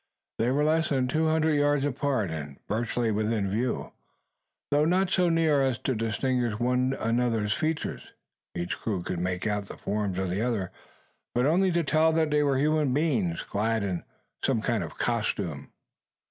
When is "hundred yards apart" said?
1.27-2.31